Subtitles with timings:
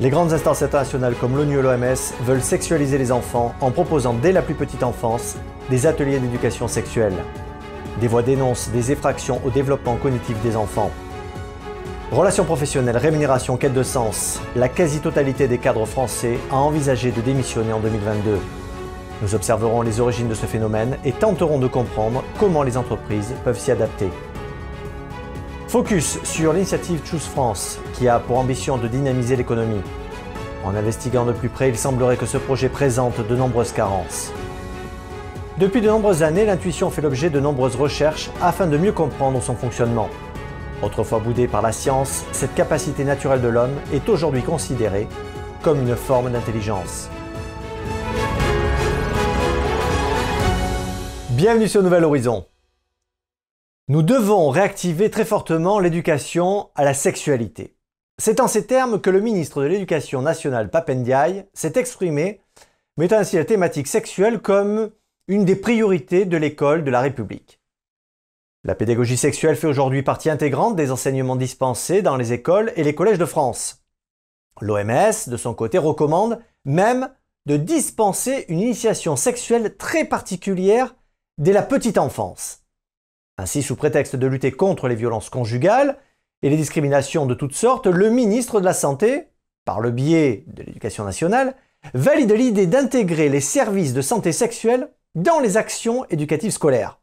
[0.00, 4.30] Les grandes instances internationales comme l'ONU et l'OMS veulent sexualiser les enfants en proposant dès
[4.30, 5.34] la plus petite enfance
[5.70, 7.14] des ateliers d'éducation sexuelle.
[8.00, 10.92] Des voix dénoncent des effractions au développement cognitif des enfants.
[12.12, 17.72] Relations professionnelles, rémunération, quête de sens, la quasi-totalité des cadres français a envisagé de démissionner
[17.72, 18.38] en 2022.
[19.20, 23.58] Nous observerons les origines de ce phénomène et tenterons de comprendre comment les entreprises peuvent
[23.58, 24.10] s'y adapter.
[25.68, 29.82] Focus sur l'initiative Choose France, qui a pour ambition de dynamiser l'économie.
[30.64, 34.32] En investiguant de plus près, il semblerait que ce projet présente de nombreuses carences.
[35.58, 39.54] Depuis de nombreuses années, l'intuition fait l'objet de nombreuses recherches afin de mieux comprendre son
[39.54, 40.08] fonctionnement.
[40.82, 45.06] Autrefois boudée par la science, cette capacité naturelle de l'homme est aujourd'hui considérée
[45.60, 47.10] comme une forme d'intelligence.
[51.28, 52.46] Bienvenue sur Nouvel Horizon.
[53.90, 57.74] Nous devons réactiver très fortement l'éducation à la sexualité.
[58.18, 62.42] C'est en ces termes que le ministre de l'Éducation nationale Papendiaï s'est exprimé,
[62.98, 64.90] mettant ainsi la thématique sexuelle comme
[65.26, 67.62] une des priorités de l'école de la République.
[68.62, 72.94] La pédagogie sexuelle fait aujourd'hui partie intégrante des enseignements dispensés dans les écoles et les
[72.94, 73.86] collèges de France.
[74.60, 77.08] L'OMS, de son côté, recommande même
[77.46, 80.94] de dispenser une initiation sexuelle très particulière
[81.38, 82.67] dès la petite enfance.
[83.38, 85.96] Ainsi, sous prétexte de lutter contre les violences conjugales
[86.42, 89.28] et les discriminations de toutes sortes, le ministre de la Santé,
[89.64, 91.54] par le biais de l'Éducation nationale,
[91.94, 97.00] valide l'idée d'intégrer les services de santé sexuelle dans les actions éducatives scolaires.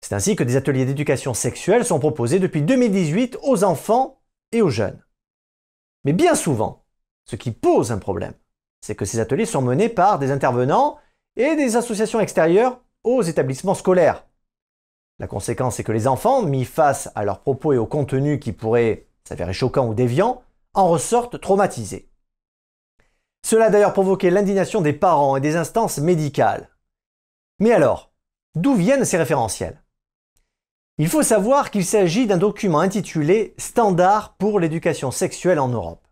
[0.00, 4.20] C'est ainsi que des ateliers d'éducation sexuelle sont proposés depuis 2018 aux enfants
[4.52, 5.02] et aux jeunes.
[6.04, 6.84] Mais bien souvent,
[7.24, 8.34] ce qui pose un problème,
[8.80, 10.98] c'est que ces ateliers sont menés par des intervenants
[11.34, 14.25] et des associations extérieures aux établissements scolaires.
[15.18, 18.52] La conséquence est que les enfants, mis face à leurs propos et au contenu qui
[18.52, 20.42] pourraient s'avérer choquants ou déviants,
[20.74, 22.10] en ressortent traumatisés.
[23.44, 26.68] Cela a d'ailleurs provoqué l'indignation des parents et des instances médicales.
[27.58, 28.12] Mais alors,
[28.54, 29.82] d'où viennent ces référentiels?
[30.98, 36.06] Il faut savoir qu'il s'agit d'un document intitulé Standards pour l'éducation sexuelle en Europe.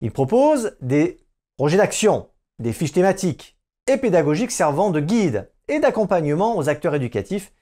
[0.00, 1.18] Il propose des
[1.56, 2.28] projets d'action,
[2.58, 7.52] des fiches thématiques et pédagogiques servant de guide et d'accompagnement aux acteurs éducatifs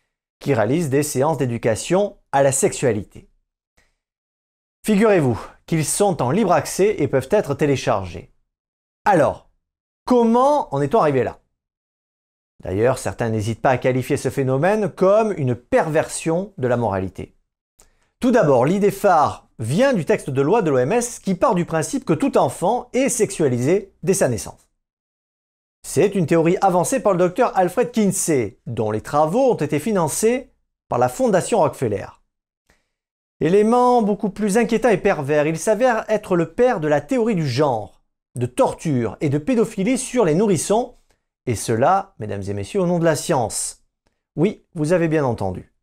[0.44, 3.31] qui réalisent des séances d'éducation à la sexualité.
[4.84, 8.31] Figurez-vous qu'ils sont en libre accès et peuvent être téléchargés.
[9.06, 9.49] Alors,
[10.05, 11.41] comment en est-on arrivé là?
[12.62, 17.34] D'ailleurs, certains n'hésitent pas à qualifier ce phénomène comme une perversion de la moralité.
[18.21, 22.05] Tout d'abord, l'idée phare vient du texte de loi de l'OMS qui part du principe
[22.05, 24.63] que tout enfant est sexualisé dès sa naissance.
[25.87, 30.50] C'est une théorie avancée par le docteur Alfred Kinsey, dont les travaux ont été financés
[30.89, 32.06] par la Fondation Rockefeller.
[33.41, 37.47] Élément beaucoup plus inquiétant et pervers, il s'avère être le père de la théorie du
[37.47, 38.03] genre,
[38.34, 40.97] de torture et de pédophilie sur les nourrissons,
[41.47, 43.84] et cela, mesdames et messieurs, au nom de la science.
[44.37, 45.75] Oui, vous avez bien entendu.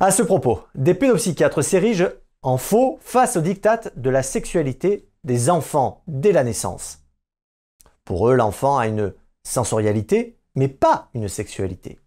[0.00, 2.10] À ce propos, des pédopsychiatres s'érigent
[2.42, 7.01] en faux face au diktat de la sexualité des enfants dès la naissance.
[8.04, 9.14] Pour eux, l'enfant a une
[9.44, 11.98] sensorialité, mais pas une sexualité.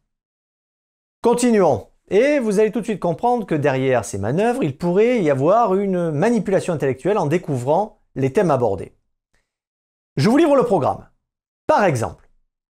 [1.21, 1.87] Continuons.
[2.09, 5.73] Et vous allez tout de suite comprendre que derrière ces manœuvres, il pourrait y avoir
[5.73, 8.95] une manipulation intellectuelle en découvrant les thèmes abordés.
[10.15, 11.09] Je vous livre le programme.
[11.65, 12.29] Par exemple,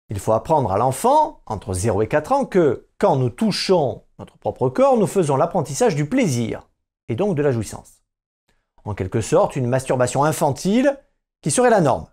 [0.08, 4.38] il faut apprendre à l'enfant, entre 0 et 4 ans, que quand nous touchons notre
[4.38, 6.68] propre corps, nous faisons l'apprentissage du plaisir,
[7.08, 8.02] et donc de la jouissance.
[8.84, 10.98] En quelque sorte, une masturbation infantile
[11.42, 12.06] qui serait la norme.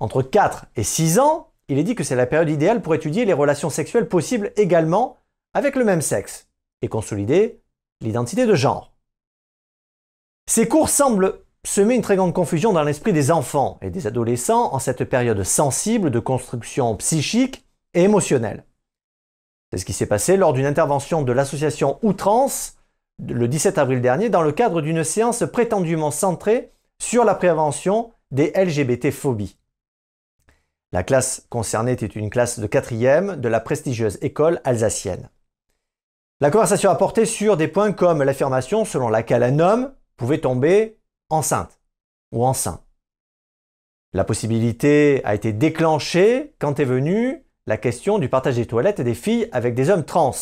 [0.00, 3.24] Entre 4 et 6 ans, il est dit que c'est la période idéale pour étudier
[3.24, 5.18] les relations sexuelles possibles également
[5.54, 6.48] avec le même sexe
[6.82, 7.60] et consolider
[8.00, 8.92] l'identité de genre.
[10.46, 14.72] Ces cours semblent semer une très grande confusion dans l'esprit des enfants et des adolescents
[14.72, 18.64] en cette période sensible de construction psychique et émotionnelle.
[19.70, 22.76] C'est ce qui s'est passé lors d'une intervention de l'association Outrance
[23.18, 28.52] le 17 avril dernier dans le cadre d'une séance prétendument centrée sur la prévention des
[28.56, 29.57] LGBT-phobies.
[30.92, 35.28] La classe concernée était une classe de quatrième de la prestigieuse école alsacienne.
[36.40, 40.98] La conversation a porté sur des points comme l'affirmation selon laquelle un homme pouvait tomber
[41.28, 41.78] enceinte
[42.32, 42.80] ou enceint.
[44.14, 49.14] La possibilité a été déclenchée quand est venue la question du partage des toilettes des
[49.14, 50.32] filles avec des hommes trans.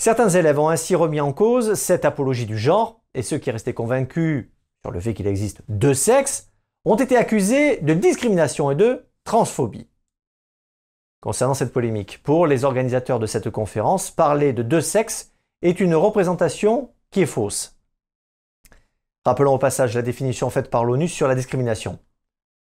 [0.00, 3.74] Certains élèves ont ainsi remis en cause cette apologie du genre, et ceux qui restaient
[3.74, 4.48] convaincus
[4.84, 6.52] sur le fait qu'il existe deux sexes
[6.84, 9.88] ont été accusés de discrimination et de transphobie.
[11.20, 15.32] Concernant cette polémique, pour les organisateurs de cette conférence, parler de deux sexes
[15.62, 17.76] est une représentation qui est fausse.
[19.24, 21.98] Rappelons au passage la définition faite par l'ONU sur la discrimination.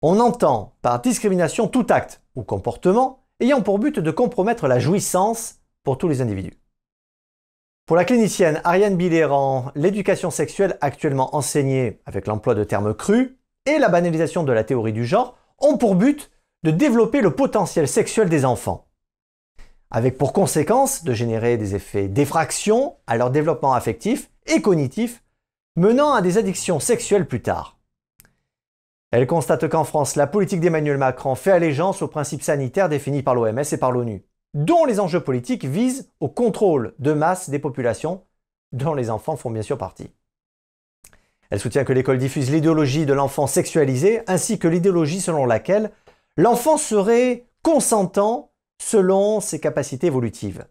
[0.01, 5.57] On entend par discrimination tout acte ou comportement ayant pour but de compromettre la jouissance
[5.83, 6.59] pour tous les individus.
[7.87, 13.79] Pour la clinicienne Ariane Biléran, l'éducation sexuelle actuellement enseignée avec l'emploi de termes crus et
[13.79, 16.31] la banalisation de la théorie du genre ont pour but
[16.67, 18.89] de développer le potentiel sexuel des enfants,
[19.93, 25.23] avec pour conséquence de générer des effets d'effraction à leur développement affectif et cognitif,
[25.77, 27.79] menant à des addictions sexuelles plus tard.
[29.13, 33.37] Elle constate qu'en France, la politique d'Emmanuel Macron fait allégeance aux principes sanitaires définis par
[33.37, 38.25] l'OMS et par l'ONU, dont les enjeux politiques visent au contrôle de masse des populations,
[38.73, 40.11] dont les enfants font bien sûr partie.
[41.51, 45.93] Elle soutient que l'école diffuse l'idéologie de l'enfant sexualisé ainsi que l'idéologie selon laquelle
[46.37, 50.67] l'enfant serait consentant selon ses capacités évolutives.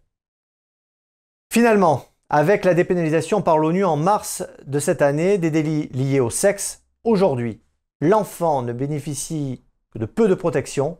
[1.52, 6.30] Finalement, avec la dépénalisation par l'ONU en mars de cette année des délits liés au
[6.30, 7.62] sexe, aujourd'hui,
[8.02, 10.98] l'enfant ne bénéficie que de peu de protection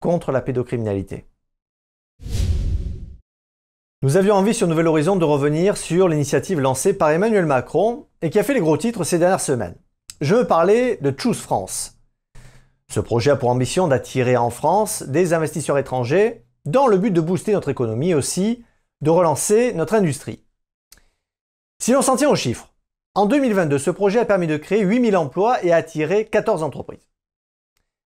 [0.00, 1.26] contre la pédocriminalité.
[4.02, 8.28] Nous avions envie sur Nouvel Horizon de revenir sur l'initiative lancée par Emmanuel Macron et
[8.28, 9.76] qui a fait les gros titres ces dernières semaines.
[10.20, 11.93] Je veux parler de Choose France.
[12.94, 17.20] Ce projet a pour ambition d'attirer en France des investisseurs étrangers dans le but de
[17.20, 18.64] booster notre économie aussi
[19.00, 20.44] de relancer notre industrie.
[21.80, 22.72] Si l'on s'en tient aux chiffres,
[23.16, 27.08] en 2022, ce projet a permis de créer 8000 emplois et attirer 14 entreprises.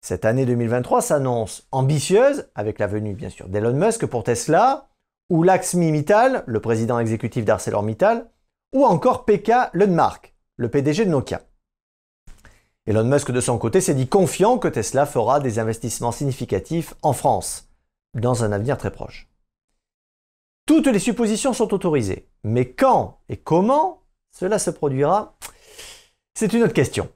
[0.01, 4.89] Cette année 2023 s'annonce ambitieuse, avec la venue bien sûr d'Elon Musk pour Tesla,
[5.29, 8.31] ou Laxmi Mittal, le président exécutif d'ArcelorMittal,
[8.73, 11.43] ou encore PK Lundmark, le PDG de Nokia.
[12.91, 17.13] Elon Musk de son côté s'est dit confiant que Tesla fera des investissements significatifs en
[17.13, 17.69] France,
[18.15, 19.29] dans un avenir très proche.
[20.67, 24.03] Toutes les suppositions sont autorisées, mais quand et comment
[24.33, 25.37] cela se produira,
[26.35, 27.09] c'est une autre question.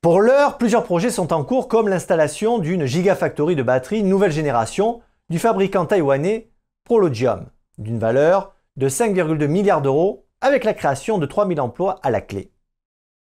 [0.00, 5.02] Pour l'heure, plusieurs projets sont en cours comme l'installation d'une gigafactory de batteries nouvelle génération
[5.28, 6.50] du fabricant taïwanais
[6.82, 7.46] Prologium,
[7.78, 12.51] d'une valeur de 5,2 milliards d'euros avec la création de 3000 emplois à la clé.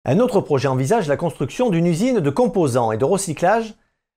[0.06, 3.76] Un autre projet envisage la construction d'une usine de composants et de recyclage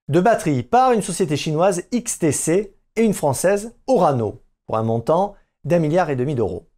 [0.08, 5.78] de batteries par une société chinoise XTC et une française Orano pour un montant d'un
[5.78, 6.68] milliard et demi d'euros.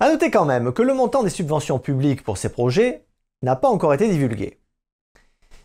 [0.00, 3.06] A noter quand même que le montant des subventions publiques pour ces projets
[3.42, 4.60] n'a pas encore été divulgué.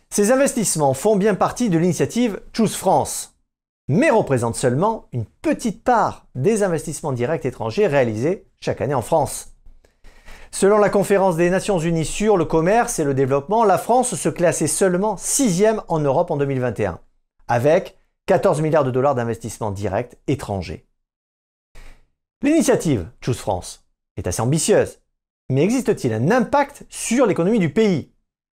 [0.08, 3.36] Ces investissements font bien partie de l'initiative Choose France,
[3.88, 9.49] mais représentent seulement une petite part des investissements directs étrangers réalisés chaque année en France.
[10.52, 14.28] Selon la conférence des Nations Unies sur le commerce et le développement, la France se
[14.28, 17.00] classait seulement sixième en Europe en 2021,
[17.48, 20.86] avec 14 milliards de dollars d'investissements directs étrangers.
[22.42, 23.86] L'initiative Choose France
[24.16, 25.00] est assez ambitieuse,
[25.50, 28.12] mais existe-t-il un impact sur l'économie du pays?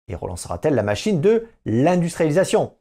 [0.09, 2.77] Et relancera-t-elle la machine de l'industrialisation?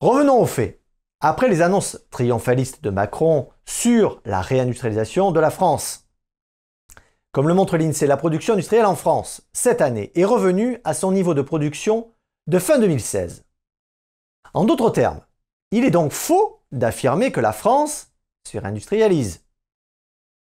[0.00, 0.80] Revenons aux faits.
[1.20, 6.07] Après les annonces triomphalistes de Macron sur la réindustrialisation de la France,
[7.32, 11.12] comme le montre l'INSEE, la production industrielle en France, cette année, est revenue à son
[11.12, 12.12] niveau de production
[12.46, 13.44] de fin 2016.
[14.54, 15.20] En d'autres termes,
[15.70, 18.12] il est donc faux d'affirmer que la France
[18.46, 19.44] se réindustrialise.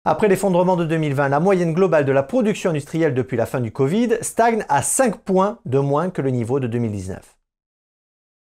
[0.06, 3.72] Après l'effondrement de 2020, la moyenne globale de la production industrielle depuis la fin du
[3.72, 7.38] Covid stagne à 5 points de moins que le niveau de 2019.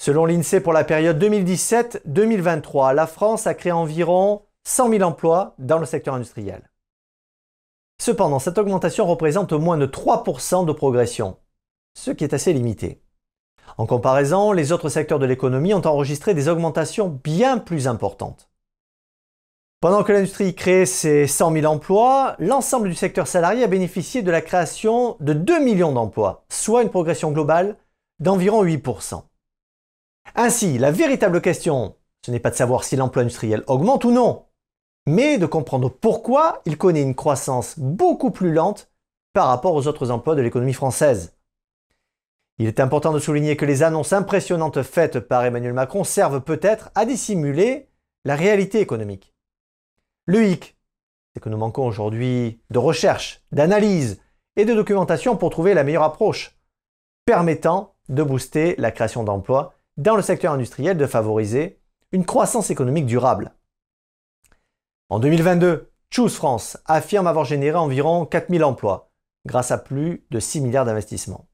[0.00, 5.78] Selon l'INSEE, pour la période 2017-2023, la France a créé environ 100 000 emplois dans
[5.78, 6.71] le secteur industriel.
[8.02, 11.36] Cependant, cette augmentation représente moins de 3% de progression,
[11.94, 13.00] ce qui est assez limité.
[13.78, 18.50] En comparaison, les autres secteurs de l'économie ont enregistré des augmentations bien plus importantes.
[19.80, 24.32] Pendant que l'industrie crée ses 100 000 emplois, l'ensemble du secteur salarié a bénéficié de
[24.32, 27.76] la création de 2 millions d'emplois, soit une progression globale
[28.18, 29.22] d'environ 8%.
[30.34, 31.94] Ainsi, la véritable question,
[32.26, 34.46] ce n'est pas de savoir si l'emploi industriel augmente ou non,
[35.06, 38.90] mais de comprendre pourquoi il connaît une croissance beaucoup plus lente
[39.32, 41.34] par rapport aux autres emplois de l'économie française.
[42.58, 46.90] Il est important de souligner que les annonces impressionnantes faites par Emmanuel Macron servent peut-être
[46.94, 47.88] à dissimuler
[48.24, 49.34] la réalité économique.
[50.26, 50.76] Le hic,
[51.34, 54.20] c'est que nous manquons aujourd'hui de recherche, d'analyse
[54.56, 56.56] et de documentation pour trouver la meilleure approche
[57.24, 61.80] permettant de booster la création d'emplois dans le secteur industriel de favoriser
[62.12, 63.52] une croissance économique durable.
[65.12, 69.10] En 2022, Choose France affirme avoir généré environ 4000 emplois
[69.44, 71.48] grâce à plus de 6 milliards d'investissements.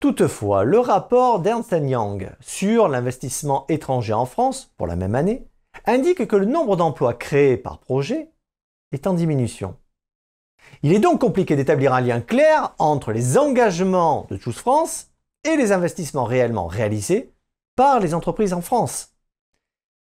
[0.00, 5.46] Toutefois, le rapport d'Ernst Young sur l'investissement étranger en France pour la même année
[5.84, 8.32] indique que le nombre d'emplois créés par projet
[8.92, 9.76] est en diminution.
[10.82, 15.10] Il est donc compliqué d'établir un lien clair entre les engagements de Choose France
[15.44, 17.34] et les investissements réellement réalisés
[17.76, 19.17] par les entreprises en France.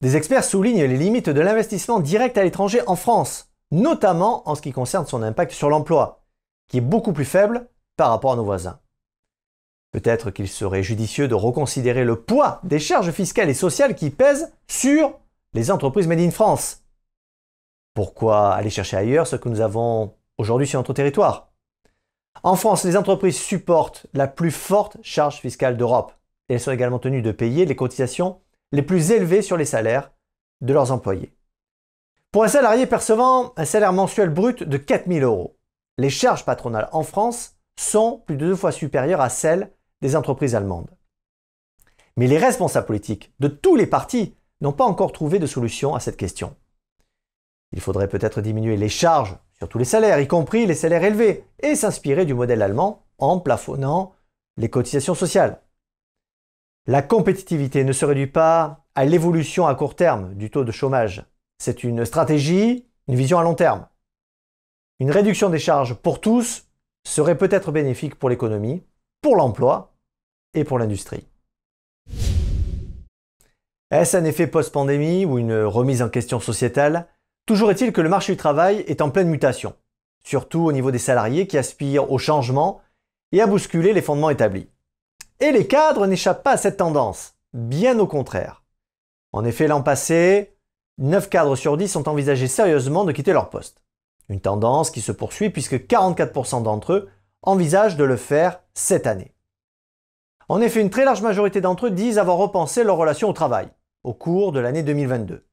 [0.00, 4.62] Des experts soulignent les limites de l'investissement direct à l'étranger en France, notamment en ce
[4.62, 6.24] qui concerne son impact sur l'emploi,
[6.68, 8.80] qui est beaucoup plus faible par rapport à nos voisins.
[9.92, 14.52] Peut-être qu'il serait judicieux de reconsidérer le poids des charges fiscales et sociales qui pèsent
[14.68, 15.18] sur
[15.52, 16.82] les entreprises made in France.
[17.92, 21.52] Pourquoi aller chercher ailleurs ce que nous avons aujourd'hui sur notre territoire?
[22.42, 26.12] En France, les entreprises supportent la plus forte charge fiscale d'Europe
[26.54, 28.40] elles sont également tenues de payer les cotisations
[28.72, 30.12] les plus élevées sur les salaires
[30.60, 31.34] de leurs employés.
[32.32, 35.56] Pour un salarié percevant un salaire mensuel brut de 4000 euros,
[35.98, 40.54] les charges patronales en France sont plus de deux fois supérieures à celles des entreprises
[40.54, 40.90] allemandes.
[42.16, 46.00] Mais les responsables politiques de tous les partis n'ont pas encore trouvé de solution à
[46.00, 46.54] cette question.
[47.72, 51.44] Il faudrait peut-être diminuer les charges sur tous les salaires, y compris les salaires élevés,
[51.60, 54.14] et s'inspirer du modèle allemand en plafonnant
[54.56, 55.60] les cotisations sociales.
[56.90, 61.24] La compétitivité ne se réduit pas à l'évolution à court terme du taux de chômage.
[61.56, 63.86] C'est une stratégie, une vision à long terme.
[64.98, 66.66] Une réduction des charges pour tous
[67.06, 68.82] serait peut-être bénéfique pour l'économie,
[69.22, 69.94] pour l'emploi
[70.52, 71.28] et pour l'industrie.
[73.92, 77.06] Est-ce un effet post-pandémie ou une remise en question sociétale?
[77.46, 79.76] Toujours est-il que le marché du travail est en pleine mutation,
[80.24, 82.80] surtout au niveau des salariés qui aspirent au changement
[83.30, 84.66] et à bousculer les fondements établis.
[85.40, 88.62] Et les cadres n'échappent pas à cette tendance, bien au contraire.
[89.32, 90.56] En effet, l'an passé,
[90.98, 93.82] 9 cadres sur 10 ont envisagé sérieusement de quitter leur poste.
[94.28, 97.08] Une tendance qui se poursuit puisque 44% d'entre eux
[97.42, 99.34] envisagent de le faire cette année.
[100.48, 103.68] En effet, une très large majorité d'entre eux disent avoir repensé leur relation au travail
[104.04, 105.46] au cours de l'année 2022.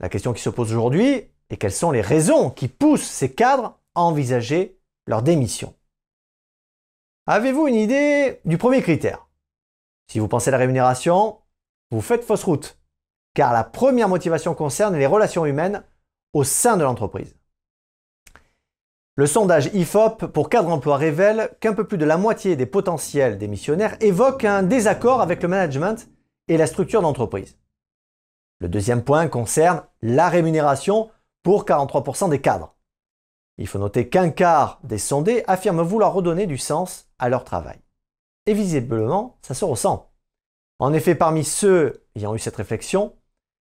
[0.00, 3.78] La question qui se pose aujourd'hui est quelles sont les raisons qui poussent ces cadres
[3.94, 5.74] à envisager leur démission?
[7.32, 9.28] Avez-vous une idée du premier critère?
[10.08, 11.38] Si vous pensez à la rémunération,
[11.92, 12.76] vous faites fausse route,
[13.34, 15.84] car la première motivation concerne les relations humaines
[16.32, 17.36] au sein de l'entreprise.
[19.14, 23.38] Le sondage IFOP pour cadre emploi révèle qu'un peu plus de la moitié des potentiels
[23.38, 26.10] démissionnaires évoquent un désaccord avec le management
[26.48, 27.56] et la structure d'entreprise.
[28.58, 31.12] Le deuxième point concerne la rémunération
[31.44, 32.74] pour 43% des cadres.
[33.60, 37.78] Il faut noter qu'un quart des sondés affirment vouloir redonner du sens à leur travail.
[38.46, 40.10] Et visiblement, ça se ressent.
[40.78, 43.14] En effet, parmi ceux ayant eu cette réflexion,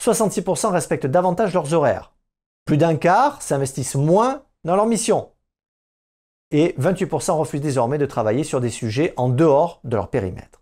[0.02, 2.14] 66% respectent davantage leurs horaires.
[2.64, 5.30] Plus d'un quart s'investissent moins dans leur mission.
[6.52, 10.62] Et 28% refusent désormais de travailler sur des sujets en dehors de leur périmètre.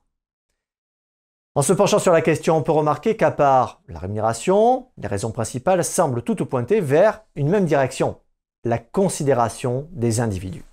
[1.53, 5.31] En se penchant sur la question, on peut remarquer qu'à part la rémunération, les raisons
[5.31, 8.19] principales semblent toutes pointer vers une même direction,
[8.63, 10.63] la considération des individus.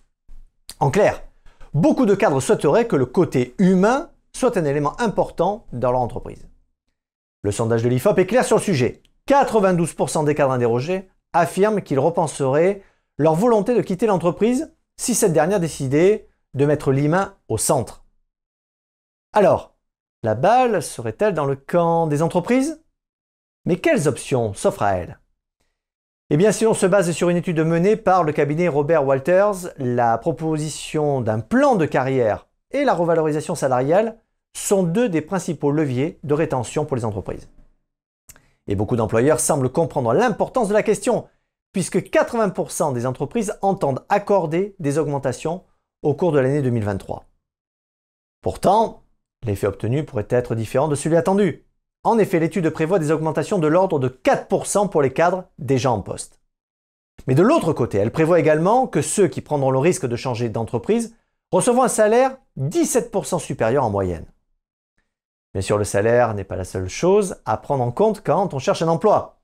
[0.81, 1.23] En clair,
[1.73, 6.47] beaucoup de cadres souhaiteraient que le côté humain soit un élément important dans leur entreprise.
[7.43, 9.03] Le sondage de l'IFOP est clair sur le sujet.
[9.29, 12.83] 92% des cadres interrogés affirment qu'ils repenseraient
[13.19, 18.05] leur volonté de quitter l'entreprise si cette dernière décidait de mettre l'humain au centre.
[19.33, 19.75] Alors,
[20.23, 22.83] la balle serait-elle dans le camp des entreprises?
[23.65, 25.19] Mais quelles options s'offrent à elles
[26.29, 29.73] Eh bien, si on se base sur une étude menée par le cabinet Robert Walters,
[29.79, 34.19] la proposition d'un plan de carrière et la revalorisation salariale
[34.57, 37.49] sont deux des principaux leviers de rétention pour les entreprises.
[38.67, 41.29] Et beaucoup d'employeurs semblent comprendre l'importance de la question,
[41.73, 45.63] puisque 80% des entreprises entendent accorder des augmentations
[46.03, 47.25] au cours de l'année 2023.
[48.43, 49.05] Pourtant,
[49.45, 51.66] L'effet obtenu pourrait être différent de celui attendu.
[52.07, 56.03] En effet, l'étude prévoit des augmentations de l'ordre de 4% pour les cadres déjà en
[56.03, 56.39] poste.
[57.27, 60.49] Mais de l'autre côté, elle prévoit également que ceux qui prendront le risque de changer
[60.49, 61.17] d'entreprise
[61.51, 64.27] recevront un salaire 17% supérieur en moyenne.
[65.53, 68.61] Bien sûr, le salaire n'est pas la seule chose à prendre en compte quand on
[68.61, 69.41] cherche un emploi.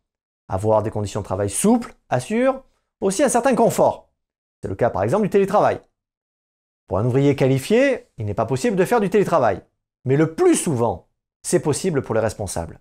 [0.47, 2.63] Avoir des conditions de travail souples assure
[3.01, 4.13] aussi un certain confort.
[4.63, 5.81] C'est le cas par exemple du télétravail.
[6.87, 9.63] Pour un ouvrier qualifié, il n'est pas possible de faire du télétravail.
[10.05, 11.09] Mais le plus souvent,
[11.43, 12.81] c'est possible pour les responsables.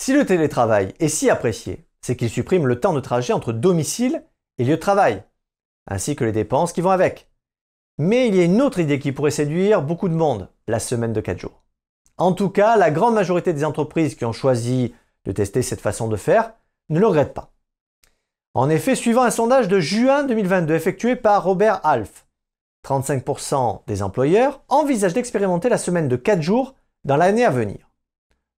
[0.00, 4.24] Si le télétravail est si apprécié, c'est qu'il supprime le temps de trajet entre domicile
[4.58, 5.22] et lieu de travail,
[5.88, 7.30] ainsi que les dépenses qui vont avec.
[7.98, 11.12] Mais il y a une autre idée qui pourrait séduire beaucoup de monde, la semaine
[11.12, 11.62] de 4 jours.
[12.16, 16.08] En tout cas, la grande majorité des entreprises qui ont choisi de tester cette façon
[16.08, 16.52] de faire
[16.88, 17.52] ne le regrettent pas.
[18.54, 22.26] En effet, suivant un sondage de juin 2022 effectué par Robert Half,
[22.84, 27.90] 35% des employeurs envisagent d'expérimenter la semaine de 4 jours dans l'année à venir.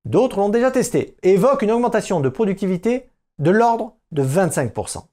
[0.04, 3.08] D'autres l'ont déjà testé et évoquent une augmentation de productivité
[3.38, 5.04] de l'ordre de 25%.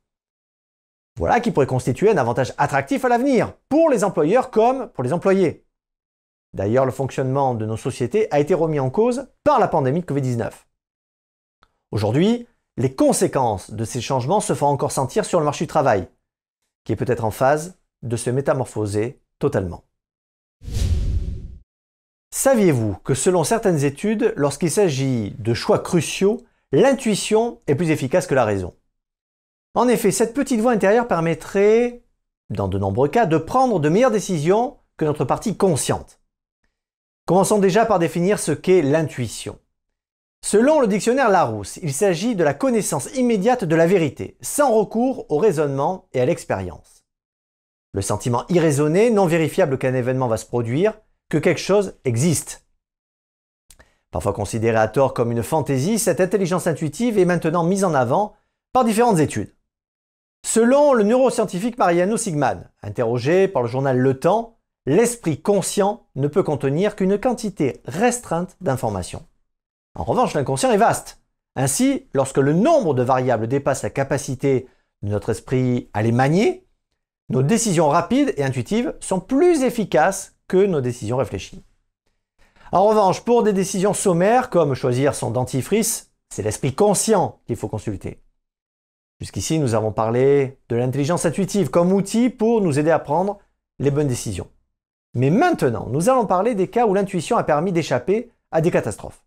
[1.17, 5.13] Voilà qui pourrait constituer un avantage attractif à l'avenir, pour les employeurs comme pour les
[5.13, 5.65] employés.
[6.53, 10.05] D'ailleurs, le fonctionnement de nos sociétés a été remis en cause par la pandémie de
[10.05, 10.51] Covid-19.
[11.91, 12.47] Aujourd'hui,
[12.77, 16.07] les conséquences de ces changements se font encore sentir sur le marché du travail,
[16.83, 19.83] qui est peut-être en phase de se métamorphoser totalement.
[22.43, 28.33] Saviez-vous que selon certaines études, lorsqu'il s'agit de choix cruciaux, l'intuition est plus efficace que
[28.33, 28.73] la raison?
[29.75, 32.01] En effet, cette petite voix intérieure permettrait,
[32.49, 36.19] dans de nombreux cas, de prendre de meilleures décisions que notre partie consciente.
[37.27, 39.59] Commençons déjà par définir ce qu'est l'intuition.
[40.43, 45.27] Selon le dictionnaire Larousse, il s'agit de la connaissance immédiate de la vérité, sans recours
[45.29, 47.03] au raisonnement et à l'expérience.
[47.93, 50.95] Le sentiment irraisonné, non vérifiable qu'un événement va se produire,
[51.31, 52.65] que quelque chose existe.
[54.11, 58.33] Parfois considérée à tort comme une fantaisie, cette intelligence intuitive est maintenant mise en avant
[58.73, 59.55] par différentes études.
[60.45, 66.43] Selon le neuroscientifique Mariano Sigman, interrogé par le journal Le Temps, l'esprit conscient ne peut
[66.43, 69.25] contenir qu'une quantité restreinte d'informations.
[69.95, 71.21] En revanche, l'inconscient est vaste.
[71.55, 74.67] Ainsi, lorsque le nombre de variables dépasse la capacité
[75.01, 76.67] de notre esprit à les manier,
[77.29, 81.63] nos décisions rapides et intuitives sont plus efficaces nos décisions réfléchies.
[82.71, 87.67] En revanche, pour des décisions sommaires comme choisir son dentifrice, c'est l'esprit conscient qu'il faut
[87.67, 88.21] consulter.
[89.19, 93.39] Jusqu'ici, nous avons parlé de l'intelligence intuitive comme outil pour nous aider à prendre
[93.79, 94.47] les bonnes décisions.
[95.13, 99.23] Mais maintenant, nous allons parler des cas où l'intuition a permis d'échapper à des catastrophes.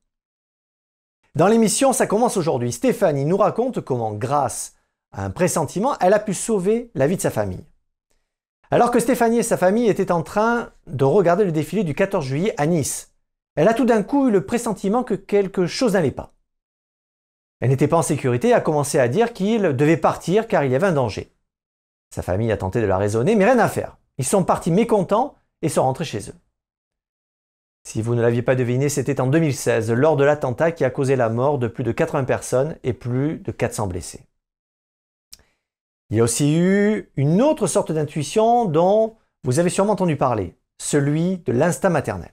[1.35, 4.75] Dans l'émission Ça commence aujourd'hui, Stéphanie nous raconte comment, grâce
[5.13, 7.65] à un pressentiment, elle a pu sauver la vie de sa famille.
[8.75, 12.25] Alors que Stéphanie et sa famille étaient en train de regarder le défilé du 14
[12.25, 13.15] juillet à Nice,
[13.55, 16.35] elle a tout d'un coup eu le pressentiment que quelque chose n'allait pas.
[17.61, 20.73] Elle n'était pas en sécurité et a commencé à dire qu'il devait partir car il
[20.73, 21.33] y avait un danger.
[22.13, 23.97] Sa famille a tenté de la raisonner, mais rien à faire.
[24.19, 26.37] Ils sont partis mécontents et sont rentrés chez eux.
[27.87, 31.15] Si vous ne l'aviez pas deviné, c'était en 2016, lors de l'attentat qui a causé
[31.15, 34.27] la mort de plus de 80 personnes et plus de 400 blessés.
[36.11, 40.57] Il y a aussi eu une autre sorte d'intuition dont vous avez sûrement entendu parler,
[40.79, 42.33] celui de l'instinct maternel.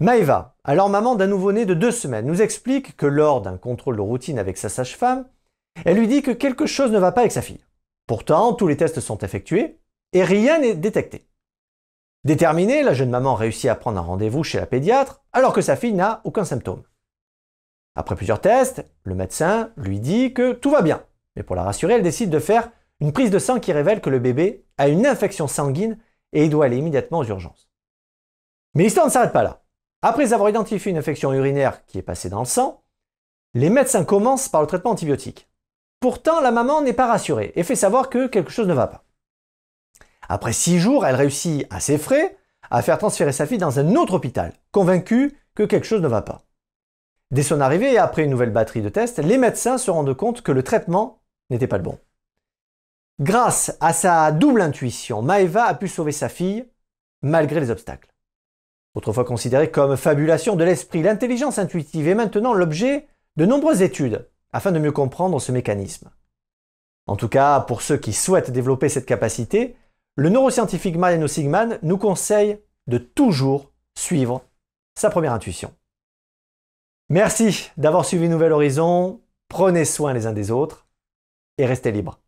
[0.00, 4.02] Maeva, alors maman d'un nouveau-né de deux semaines, nous explique que lors d'un contrôle de
[4.02, 5.26] routine avec sa sage-femme,
[5.84, 7.64] elle lui dit que quelque chose ne va pas avec sa fille.
[8.06, 9.78] Pourtant, tous les tests sont effectués
[10.12, 11.26] et rien n'est détecté.
[12.24, 15.76] Déterminée, la jeune maman réussit à prendre un rendez-vous chez la pédiatre alors que sa
[15.76, 16.82] fille n'a aucun symptôme.
[17.94, 21.02] Après plusieurs tests, le médecin lui dit que tout va bien.
[21.36, 22.70] Mais pour la rassurer, elle décide de faire
[23.00, 25.98] une prise de sang qui révèle que le bébé a une infection sanguine
[26.32, 27.68] et il doit aller immédiatement aux urgences.
[28.74, 29.62] Mais l'histoire ne s'arrête pas là.
[30.02, 32.82] Après avoir identifié une infection urinaire qui est passée dans le sang,
[33.54, 35.48] les médecins commencent par le traitement antibiotique.
[36.00, 39.04] Pourtant, la maman n'est pas rassurée et fait savoir que quelque chose ne va pas.
[40.28, 42.36] Après six jours, elle réussit à ses frais
[42.70, 46.22] à faire transférer sa fille dans un autre hôpital, convaincue que quelque chose ne va
[46.22, 46.44] pas.
[47.30, 50.42] Dès son arrivée et après une nouvelle batterie de tests, les médecins se rendent compte
[50.42, 51.98] que le traitement n'était pas le bon.
[53.20, 56.66] Grâce à sa double intuition, Maeva a pu sauver sa fille
[57.22, 58.12] malgré les obstacles.
[58.94, 63.06] Autrefois considérée comme fabulation de l'esprit, l'intelligence intuitive est maintenant l'objet
[63.36, 66.10] de nombreuses études afin de mieux comprendre ce mécanisme.
[67.06, 69.76] En tout cas, pour ceux qui souhaitent développer cette capacité,
[70.16, 74.42] le neuroscientifique Mariano Sigman nous conseille de toujours suivre
[74.94, 75.72] sa première intuition.
[77.08, 80.85] Merci d'avoir suivi Nouvel Horizon, prenez soin les uns des autres
[81.58, 82.20] et restez libres.